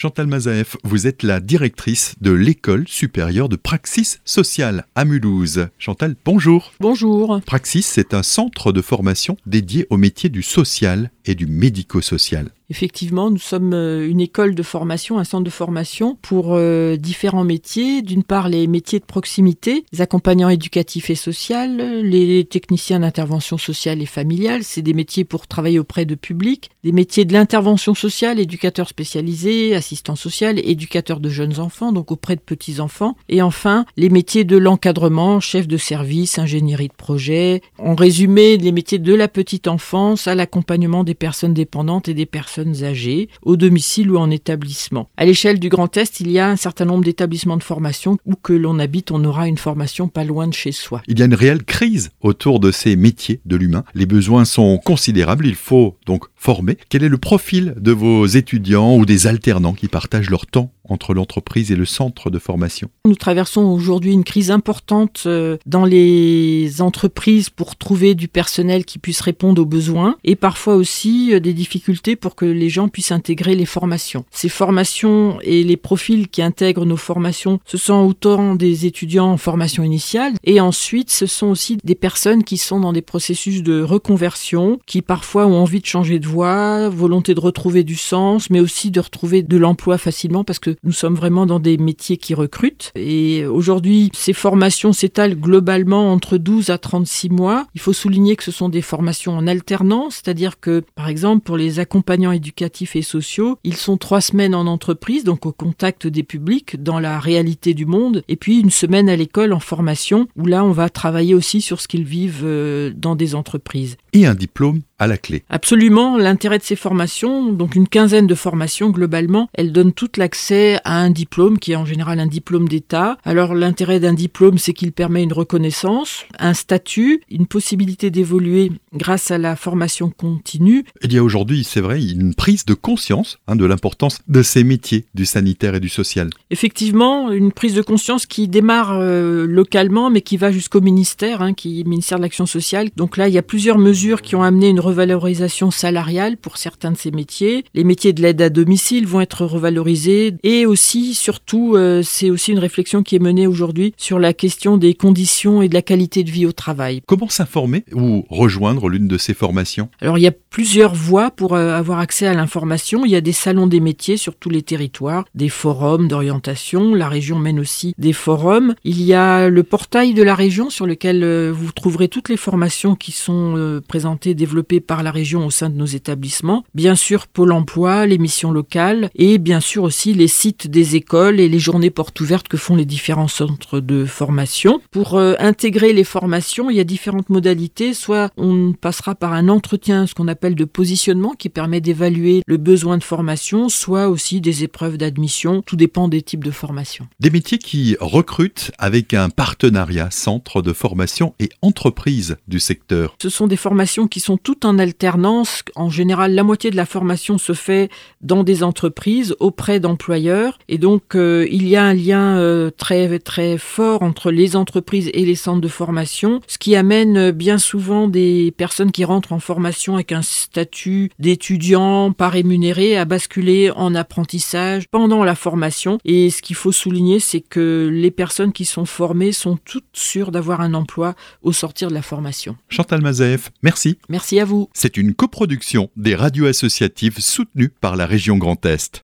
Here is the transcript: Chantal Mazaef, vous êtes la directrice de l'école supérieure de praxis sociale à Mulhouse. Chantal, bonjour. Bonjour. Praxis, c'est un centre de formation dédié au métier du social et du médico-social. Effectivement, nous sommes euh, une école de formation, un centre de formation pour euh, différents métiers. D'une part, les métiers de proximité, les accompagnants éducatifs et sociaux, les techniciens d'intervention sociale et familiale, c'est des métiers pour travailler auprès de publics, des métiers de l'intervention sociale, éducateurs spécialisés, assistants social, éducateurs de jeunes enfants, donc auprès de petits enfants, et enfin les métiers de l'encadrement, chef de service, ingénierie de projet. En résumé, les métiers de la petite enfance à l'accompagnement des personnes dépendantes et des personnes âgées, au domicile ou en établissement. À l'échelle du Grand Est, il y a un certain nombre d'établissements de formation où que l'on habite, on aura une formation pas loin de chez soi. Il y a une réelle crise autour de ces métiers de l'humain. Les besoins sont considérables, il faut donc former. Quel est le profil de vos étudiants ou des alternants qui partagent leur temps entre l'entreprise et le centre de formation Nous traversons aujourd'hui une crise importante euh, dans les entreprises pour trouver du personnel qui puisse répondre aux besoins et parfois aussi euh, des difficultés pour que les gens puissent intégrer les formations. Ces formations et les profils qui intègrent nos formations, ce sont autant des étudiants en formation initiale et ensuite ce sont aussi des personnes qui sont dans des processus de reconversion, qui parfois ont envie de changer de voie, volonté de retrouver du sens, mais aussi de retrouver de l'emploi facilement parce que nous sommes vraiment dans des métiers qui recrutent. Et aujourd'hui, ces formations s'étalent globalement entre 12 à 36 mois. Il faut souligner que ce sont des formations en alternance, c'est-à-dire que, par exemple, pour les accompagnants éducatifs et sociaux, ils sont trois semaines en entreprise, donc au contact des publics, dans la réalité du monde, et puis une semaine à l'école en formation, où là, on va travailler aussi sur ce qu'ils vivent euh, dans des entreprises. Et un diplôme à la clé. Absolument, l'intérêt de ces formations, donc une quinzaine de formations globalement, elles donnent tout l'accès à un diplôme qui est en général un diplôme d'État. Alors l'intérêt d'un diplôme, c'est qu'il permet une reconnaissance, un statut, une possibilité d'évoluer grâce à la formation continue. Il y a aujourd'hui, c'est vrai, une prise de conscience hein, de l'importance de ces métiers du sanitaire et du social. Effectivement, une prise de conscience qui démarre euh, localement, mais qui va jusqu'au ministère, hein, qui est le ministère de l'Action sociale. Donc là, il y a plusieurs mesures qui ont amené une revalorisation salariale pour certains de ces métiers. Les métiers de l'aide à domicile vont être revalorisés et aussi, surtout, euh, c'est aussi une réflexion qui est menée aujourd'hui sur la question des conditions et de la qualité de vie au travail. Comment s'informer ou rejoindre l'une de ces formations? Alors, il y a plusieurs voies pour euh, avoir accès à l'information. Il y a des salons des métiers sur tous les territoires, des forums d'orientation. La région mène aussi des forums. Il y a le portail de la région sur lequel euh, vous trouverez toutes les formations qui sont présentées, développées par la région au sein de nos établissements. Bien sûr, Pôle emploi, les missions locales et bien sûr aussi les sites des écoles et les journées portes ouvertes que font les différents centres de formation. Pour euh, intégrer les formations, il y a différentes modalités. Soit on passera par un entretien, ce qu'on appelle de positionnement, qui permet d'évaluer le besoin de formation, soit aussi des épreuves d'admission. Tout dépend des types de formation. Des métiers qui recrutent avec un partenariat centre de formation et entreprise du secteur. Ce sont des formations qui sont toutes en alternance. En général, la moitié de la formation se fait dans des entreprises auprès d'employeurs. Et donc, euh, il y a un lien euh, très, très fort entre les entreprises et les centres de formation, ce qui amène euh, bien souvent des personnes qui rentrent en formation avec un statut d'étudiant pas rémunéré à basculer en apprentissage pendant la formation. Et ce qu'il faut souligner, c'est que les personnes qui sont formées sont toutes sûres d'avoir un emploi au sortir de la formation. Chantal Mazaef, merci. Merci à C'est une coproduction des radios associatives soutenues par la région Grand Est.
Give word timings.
Chantal 0.00 0.28
Mazaef, 0.28 0.76
vous 0.84 1.08
êtes 1.08 1.24
la 1.24 1.40
directrice 1.40 2.14
de 2.20 2.30
l'école 2.30 2.86
supérieure 2.86 3.48
de 3.48 3.56
praxis 3.56 4.20
sociale 4.24 4.86
à 4.94 5.04
Mulhouse. 5.04 5.70
Chantal, 5.76 6.14
bonjour. 6.24 6.72
Bonjour. 6.78 7.40
Praxis, 7.44 7.84
c'est 7.84 8.14
un 8.14 8.22
centre 8.22 8.70
de 8.70 8.80
formation 8.80 9.36
dédié 9.44 9.88
au 9.90 9.96
métier 9.96 10.28
du 10.28 10.44
social 10.44 11.10
et 11.24 11.34
du 11.34 11.48
médico-social. 11.48 12.52
Effectivement, 12.70 13.30
nous 13.30 13.38
sommes 13.38 13.72
euh, 13.72 14.06
une 14.06 14.20
école 14.20 14.54
de 14.54 14.62
formation, 14.62 15.18
un 15.18 15.24
centre 15.24 15.44
de 15.44 15.50
formation 15.50 16.18
pour 16.20 16.48
euh, 16.50 16.96
différents 16.96 17.44
métiers. 17.44 18.02
D'une 18.02 18.22
part, 18.22 18.50
les 18.50 18.66
métiers 18.66 19.00
de 19.00 19.06
proximité, 19.06 19.86
les 19.92 20.02
accompagnants 20.02 20.50
éducatifs 20.50 21.08
et 21.08 21.14
sociaux, 21.14 21.56
les 22.02 22.44
techniciens 22.44 23.00
d'intervention 23.00 23.56
sociale 23.56 24.02
et 24.02 24.06
familiale, 24.06 24.64
c'est 24.64 24.82
des 24.82 24.92
métiers 24.92 25.24
pour 25.24 25.46
travailler 25.46 25.78
auprès 25.78 26.04
de 26.04 26.14
publics, 26.14 26.70
des 26.84 26.92
métiers 26.92 27.24
de 27.24 27.32
l'intervention 27.32 27.94
sociale, 27.94 28.38
éducateurs 28.38 28.88
spécialisés, 28.88 29.74
assistants 29.74 30.16
social, 30.16 30.58
éducateurs 30.58 31.20
de 31.20 31.30
jeunes 31.30 31.60
enfants, 31.60 31.92
donc 31.92 32.12
auprès 32.12 32.36
de 32.36 32.40
petits 32.40 32.80
enfants, 32.80 33.16
et 33.30 33.40
enfin 33.40 33.86
les 33.96 34.10
métiers 34.10 34.44
de 34.44 34.58
l'encadrement, 34.58 35.40
chef 35.40 35.68
de 35.68 35.78
service, 35.78 36.38
ingénierie 36.38 36.88
de 36.88 36.92
projet. 36.92 37.62
En 37.78 37.94
résumé, 37.94 38.58
les 38.58 38.72
métiers 38.72 38.98
de 38.98 39.14
la 39.14 39.28
petite 39.28 39.68
enfance 39.68 40.26
à 40.26 40.34
l'accompagnement 40.34 41.02
des 41.02 41.14
personnes 41.14 41.54
dépendantes 41.54 42.08
et 42.08 42.14
des 42.14 42.26
personnes 42.26 42.57
âgées, 42.82 43.28
au 43.42 43.56
domicile 43.56 44.10
ou 44.10 44.18
en 44.18 44.30
établissement. 44.30 45.08
À 45.16 45.24
l'échelle 45.24 45.58
du 45.58 45.68
Grand 45.68 45.96
Est, 45.96 46.20
il 46.20 46.30
y 46.30 46.38
a 46.38 46.48
un 46.48 46.56
certain 46.56 46.84
nombre 46.84 47.04
d'établissements 47.04 47.56
de 47.56 47.62
formation 47.62 48.18
où 48.26 48.34
que 48.34 48.52
l'on 48.52 48.78
habite, 48.78 49.10
on 49.10 49.24
aura 49.24 49.48
une 49.48 49.58
formation 49.58 50.08
pas 50.08 50.24
loin 50.24 50.48
de 50.48 50.54
chez 50.54 50.72
soi. 50.72 51.02
Il 51.08 51.18
y 51.18 51.22
a 51.22 51.26
une 51.26 51.34
réelle 51.34 51.64
crise 51.64 52.10
autour 52.20 52.60
de 52.60 52.70
ces 52.70 52.96
métiers 52.96 53.40
de 53.46 53.56
l'humain. 53.56 53.84
Les 53.94 54.06
besoins 54.06 54.44
sont 54.44 54.78
considérables, 54.78 55.46
il 55.46 55.54
faut 55.54 55.96
donc 56.06 56.24
former. 56.36 56.76
Quel 56.88 57.04
est 57.04 57.08
le 57.08 57.18
profil 57.18 57.74
de 57.78 57.92
vos 57.92 58.26
étudiants 58.26 58.96
ou 58.96 59.06
des 59.06 59.26
alternants 59.26 59.74
qui 59.74 59.88
partagent 59.88 60.30
leur 60.30 60.46
temps 60.46 60.72
entre 60.88 61.14
l'entreprise 61.14 61.70
et 61.70 61.76
le 61.76 61.84
centre 61.84 62.30
de 62.30 62.38
formation 62.38 62.88
Nous 63.04 63.14
traversons 63.14 63.62
aujourd'hui 63.62 64.12
une 64.12 64.24
crise 64.24 64.50
importante 64.50 65.24
euh, 65.26 65.56
dans 65.66 65.84
les 65.84 66.80
entreprises 66.80 67.50
pour 67.50 67.76
trouver 67.76 68.14
du 68.14 68.28
personnel 68.28 68.84
qui 68.84 68.98
puisse 68.98 69.20
répondre 69.20 69.62
aux 69.62 69.66
besoins 69.66 70.16
et 70.24 70.36
parfois 70.36 70.76
aussi 70.76 71.34
euh, 71.34 71.40
des 71.40 71.52
difficultés 71.52 72.16
pour 72.16 72.34
que 72.34 72.44
les 72.44 72.68
gens 72.68 72.88
puissent 72.88 73.12
intégrer 73.12 73.54
les 73.54 73.66
formations. 73.66 74.24
Ces 74.30 74.48
formations 74.48 75.38
et 75.42 75.64
les 75.64 75.76
profils 75.76 76.28
qui 76.28 76.42
intègrent 76.42 76.86
nos 76.86 76.96
formations, 76.96 77.60
ce 77.64 77.76
sont 77.76 78.06
autant 78.06 78.54
des 78.54 78.86
étudiants 78.86 79.32
en 79.32 79.36
formation 79.36 79.82
initiale 79.82 80.34
et 80.44 80.60
ensuite 80.60 81.10
ce 81.10 81.26
sont 81.26 81.48
aussi 81.48 81.78
des 81.84 81.94
personnes 81.94 82.44
qui 82.44 82.56
sont 82.56 82.80
dans 82.80 82.92
des 82.92 83.02
processus 83.02 83.62
de 83.62 83.82
reconversion, 83.82 84.78
qui 84.86 85.02
parfois 85.02 85.46
ont 85.46 85.60
envie 85.60 85.80
de 85.80 85.86
changer 85.86 86.18
de 86.18 86.26
voie, 86.26 86.88
volonté 86.88 87.34
de 87.34 87.40
retrouver 87.40 87.84
du 87.84 87.96
sens, 87.96 88.50
mais 88.50 88.60
aussi 88.60 88.90
de 88.90 89.00
retrouver 89.00 89.42
de 89.42 89.56
l'emploi 89.56 89.98
facilement 89.98 90.44
parce 90.44 90.58
que 90.58 90.76
nous 90.82 90.92
sommes 90.92 91.14
vraiment 91.14 91.46
dans 91.46 91.60
des 91.60 91.76
métiers 91.76 92.16
qui 92.16 92.34
recrutent. 92.34 92.92
Et 92.94 93.46
aujourd'hui, 93.46 94.10
ces 94.14 94.32
formations 94.32 94.92
s'étalent 94.92 95.36
globalement 95.36 96.12
entre 96.12 96.38
12 96.38 96.70
à 96.70 96.78
36 96.78 97.30
mois. 97.30 97.66
Il 97.74 97.80
faut 97.80 97.92
souligner 97.92 98.36
que 98.36 98.44
ce 98.44 98.50
sont 98.50 98.68
des 98.68 98.82
formations 98.82 99.36
en 99.36 99.46
alternance, 99.46 100.16
c'est-à-dire 100.16 100.60
que, 100.60 100.82
par 100.94 101.08
exemple, 101.08 101.44
pour 101.44 101.56
les 101.56 101.78
accompagnants 101.78 102.32
éducatifs 102.32 102.96
et 102.96 103.02
sociaux, 103.02 103.58
ils 103.64 103.76
sont 103.76 103.96
trois 103.96 104.20
semaines 104.20 104.54
en 104.54 104.66
entreprise, 104.66 105.24
donc 105.24 105.46
au 105.46 105.52
contact 105.52 106.06
des 106.06 106.22
publics, 106.22 106.82
dans 106.82 107.00
la 107.00 107.18
réalité 107.18 107.74
du 107.74 107.86
monde, 107.86 108.22
et 108.28 108.36
puis 108.36 108.60
une 108.60 108.70
semaine 108.70 109.08
à 109.08 109.16
l'école 109.16 109.52
en 109.52 109.60
formation, 109.60 110.28
où 110.36 110.46
là, 110.46 110.64
on 110.64 110.72
va 110.72 110.88
travailler 110.88 111.34
aussi 111.34 111.60
sur 111.60 111.80
ce 111.80 111.88
qu'ils 111.88 112.04
vivent 112.04 112.42
euh, 112.44 112.92
dans 112.94 113.16
des 113.16 113.34
entreprises. 113.34 113.96
Et 114.12 114.26
un 114.26 114.34
diplôme 114.34 114.82
à 114.98 115.06
la 115.06 115.16
clé. 115.16 115.44
Absolument, 115.48 116.16
l'intérêt 116.16 116.58
de 116.58 116.62
ces 116.62 116.76
formations, 116.76 117.52
donc 117.52 117.74
une 117.74 117.88
quinzaine 117.88 118.26
de 118.26 118.34
formations 118.34 118.90
globalement, 118.90 119.48
elles 119.54 119.72
donnent 119.72 119.92
tout 119.92 120.10
l'accès 120.16 120.78
à 120.84 120.98
un 120.98 121.10
diplôme 121.10 121.58
qui 121.58 121.72
est 121.72 121.76
en 121.76 121.84
général 121.84 122.20
un 122.20 122.26
diplôme 122.26 122.68
d'État. 122.68 123.16
Alors 123.24 123.54
l'intérêt 123.54 124.00
d'un 124.00 124.14
diplôme, 124.14 124.58
c'est 124.58 124.72
qu'il 124.72 124.92
permet 124.92 125.22
une 125.22 125.32
reconnaissance, 125.32 126.24
un 126.38 126.54
statut, 126.54 127.22
une 127.30 127.46
possibilité 127.46 128.10
d'évoluer 128.10 128.72
grâce 128.94 129.30
à 129.30 129.38
la 129.38 129.56
formation 129.56 130.10
continue. 130.10 130.84
Il 131.02 131.12
y 131.12 131.18
a 131.18 131.22
aujourd'hui, 131.22 131.64
c'est 131.64 131.80
vrai, 131.80 132.02
une 132.02 132.34
prise 132.34 132.64
de 132.64 132.74
conscience 132.74 133.38
hein, 133.46 133.56
de 133.56 133.64
l'importance 133.64 134.20
de 134.28 134.42
ces 134.42 134.64
métiers 134.64 135.04
du 135.14 135.26
sanitaire 135.26 135.74
et 135.74 135.80
du 135.80 135.88
social. 135.88 136.30
Effectivement, 136.50 137.30
une 137.30 137.52
prise 137.52 137.74
de 137.74 137.82
conscience 137.82 138.26
qui 138.26 138.48
démarre 138.48 138.98
euh, 138.98 139.46
localement, 139.46 140.10
mais 140.10 140.22
qui 140.22 140.36
va 140.36 140.50
jusqu'au 140.50 140.80
ministère, 140.80 141.42
hein, 141.42 141.54
qui 141.54 141.80
est 141.80 141.84
le 141.84 141.90
ministère 141.90 142.18
de 142.18 142.22
l'Action 142.22 142.46
sociale. 142.46 142.88
Donc 142.96 143.16
là, 143.16 143.28
il 143.28 143.34
y 143.34 143.38
a 143.38 143.42
plusieurs 143.42 143.78
mesures 143.78 144.22
qui 144.22 144.34
ont 144.34 144.42
amené 144.42 144.68
une 144.68 144.80
revalorisation 144.88 145.70
salariale 145.70 146.36
pour 146.36 146.56
certains 146.56 146.90
de 146.90 146.96
ces 146.96 147.10
métiers. 147.10 147.64
Les 147.74 147.84
métiers 147.84 148.12
de 148.12 148.22
l'aide 148.22 148.40
à 148.40 148.48
domicile 148.48 149.06
vont 149.06 149.20
être 149.20 149.44
revalorisés 149.44 150.34
et 150.42 150.66
aussi, 150.66 151.14
surtout, 151.14 151.74
euh, 151.74 152.02
c'est 152.02 152.30
aussi 152.30 152.52
une 152.52 152.58
réflexion 152.58 153.02
qui 153.02 153.16
est 153.16 153.20
menée 153.20 153.46
aujourd'hui 153.46 153.92
sur 153.96 154.18
la 154.18 154.32
question 154.32 154.76
des 154.76 154.94
conditions 154.94 155.62
et 155.62 155.68
de 155.68 155.74
la 155.74 155.82
qualité 155.82 156.24
de 156.24 156.30
vie 156.30 156.46
au 156.46 156.52
travail. 156.52 157.02
Comment 157.06 157.28
s'informer 157.28 157.84
ou 157.92 158.24
rejoindre 158.30 158.88
l'une 158.88 159.08
de 159.08 159.18
ces 159.18 159.34
formations? 159.34 159.90
Alors, 160.00 160.18
il 160.18 160.22
y 160.22 160.26
a 160.26 160.32
plusieurs 160.32 160.94
voies 160.94 161.30
pour 161.30 161.54
euh, 161.54 161.74
avoir 161.74 161.98
accès 161.98 162.26
à 162.26 162.34
l'information. 162.34 163.04
Il 163.04 163.10
y 163.10 163.16
a 163.16 163.20
des 163.20 163.32
salons 163.32 163.66
des 163.66 163.80
métiers 163.80 164.16
sur 164.16 164.34
tous 164.34 164.50
les 164.50 164.62
territoires, 164.62 165.24
des 165.34 165.48
forums 165.50 166.08
d'orientation. 166.08 166.94
La 166.94 167.08
région 167.08 167.38
mène 167.38 167.60
aussi 167.60 167.94
des 167.98 168.14
forums. 168.14 168.74
Il 168.84 169.02
y 169.02 169.12
a 169.12 169.48
le 169.48 169.62
portail 169.62 170.14
de 170.14 170.22
la 170.22 170.34
région 170.34 170.70
sur 170.70 170.86
lequel 170.86 171.22
euh, 171.22 171.52
vous 171.54 171.72
trouverez 171.72 172.08
toutes 172.08 172.30
les 172.30 172.36
formations 172.36 172.94
qui 172.94 173.12
sont 173.12 173.80
présentées, 173.86 174.34
développées 174.34 174.77
par 174.80 175.02
la 175.02 175.10
région 175.10 175.46
au 175.46 175.50
sein 175.50 175.70
de 175.70 175.76
nos 175.76 175.86
établissements. 175.86 176.64
Bien 176.74 176.94
sûr, 176.94 177.26
Pôle 177.26 177.52
emploi, 177.52 178.06
les 178.06 178.18
missions 178.18 178.50
locales 178.50 179.10
et 179.14 179.38
bien 179.38 179.60
sûr 179.60 179.82
aussi 179.82 180.14
les 180.14 180.28
sites 180.28 180.68
des 180.68 180.96
écoles 180.96 181.40
et 181.40 181.48
les 181.48 181.58
journées 181.58 181.90
portes 181.90 182.20
ouvertes 182.20 182.48
que 182.48 182.56
font 182.56 182.76
les 182.76 182.84
différents 182.84 183.28
centres 183.28 183.80
de 183.80 184.04
formation. 184.04 184.80
Pour 184.90 185.14
euh, 185.14 185.34
intégrer 185.38 185.92
les 185.92 186.04
formations, 186.04 186.70
il 186.70 186.76
y 186.76 186.80
a 186.80 186.84
différentes 186.84 187.28
modalités. 187.28 187.94
Soit 187.94 188.30
on 188.36 188.72
passera 188.72 189.14
par 189.14 189.32
un 189.32 189.48
entretien, 189.48 190.06
ce 190.06 190.14
qu'on 190.14 190.28
appelle 190.28 190.54
de 190.54 190.64
positionnement, 190.64 191.32
qui 191.32 191.48
permet 191.48 191.80
d'évaluer 191.80 192.42
le 192.46 192.56
besoin 192.56 192.98
de 192.98 193.04
formation, 193.04 193.68
soit 193.68 194.08
aussi 194.08 194.40
des 194.40 194.64
épreuves 194.64 194.98
d'admission. 194.98 195.62
Tout 195.62 195.76
dépend 195.76 196.08
des 196.08 196.22
types 196.22 196.44
de 196.44 196.50
formation. 196.50 197.08
Des 197.20 197.30
métiers 197.30 197.58
qui 197.58 197.96
recrutent 198.00 198.70
avec 198.78 199.14
un 199.14 199.30
partenariat 199.30 200.10
centre 200.10 200.62
de 200.62 200.72
formation 200.72 201.34
et 201.38 201.48
entreprise 201.62 202.36
du 202.46 202.60
secteur. 202.60 203.16
Ce 203.22 203.28
sont 203.28 203.46
des 203.46 203.56
formations 203.56 204.08
qui 204.08 204.20
sont 204.20 204.36
toutes 204.36 204.64
en 204.68 204.78
alternance. 204.78 205.62
En 205.74 205.90
général, 205.90 206.34
la 206.34 206.42
moitié 206.42 206.70
de 206.70 206.76
la 206.76 206.86
formation 206.86 207.38
se 207.38 207.52
fait 207.52 207.90
dans 208.20 208.44
des 208.44 208.62
entreprises 208.62 209.34
auprès 209.40 209.80
d'employeurs. 209.80 210.58
Et 210.68 210.78
donc, 210.78 211.14
euh, 211.14 211.46
il 211.50 211.66
y 211.68 211.76
a 211.76 211.84
un 211.84 211.94
lien 211.94 212.38
euh, 212.38 212.70
très, 212.70 213.18
très 213.18 213.58
fort 213.58 214.02
entre 214.02 214.30
les 214.30 214.56
entreprises 214.56 215.10
et 215.14 215.24
les 215.24 215.34
centres 215.34 215.60
de 215.60 215.68
formation, 215.68 216.40
ce 216.46 216.58
qui 216.58 216.76
amène 216.76 217.16
euh, 217.16 217.32
bien 217.32 217.58
souvent 217.58 218.08
des 218.08 218.52
personnes 218.56 218.92
qui 218.92 219.04
rentrent 219.04 219.32
en 219.32 219.40
formation 219.40 219.94
avec 219.94 220.12
un 220.12 220.22
statut 220.22 221.10
d'étudiant 221.18 222.12
pas 222.12 222.28
rémunéré 222.28 222.96
à 222.96 223.04
basculer 223.04 223.70
en 223.70 223.94
apprentissage 223.94 224.88
pendant 224.88 225.24
la 225.24 225.34
formation. 225.34 225.98
Et 226.04 226.30
ce 226.30 226.42
qu'il 226.42 226.56
faut 226.56 226.72
souligner, 226.72 227.20
c'est 227.20 227.40
que 227.40 227.90
les 227.92 228.10
personnes 228.10 228.52
qui 228.52 228.64
sont 228.64 228.84
formées 228.84 229.32
sont 229.32 229.58
toutes 229.64 229.84
sûres 229.92 230.30
d'avoir 230.30 230.60
un 230.60 230.74
emploi 230.74 231.14
au 231.42 231.52
sortir 231.52 231.88
de 231.88 231.94
la 231.94 232.02
formation. 232.02 232.56
Chantal 232.68 233.00
Mazaef, 233.00 233.50
merci. 233.62 233.98
Merci 234.08 234.40
à 234.40 234.44
C'est 234.72 234.96
une 234.96 235.14
coproduction 235.14 235.90
des 235.96 236.14
radios 236.14 236.46
associatives 236.46 237.20
soutenues 237.20 237.72
par 237.80 237.96
la 237.96 238.06
région 238.06 238.36
Grand 238.36 238.64
Est. 238.66 238.96